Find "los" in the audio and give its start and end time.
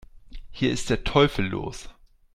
1.45-1.87